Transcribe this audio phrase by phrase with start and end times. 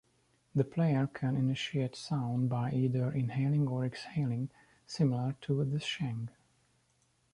[0.55, 4.49] The player can initiate sound by either inhaling or exhaling,
[4.87, 6.29] similar to the sheng.